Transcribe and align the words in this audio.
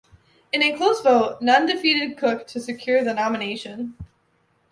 In 0.51 0.63
a 0.63 0.75
close 0.75 0.99
vote, 1.01 1.43
Nunn 1.43 1.67
defeated 1.67 2.17
Cook 2.17 2.47
to 2.47 2.59
secure 2.59 3.03
the 3.03 3.13
nomination. 3.13 3.93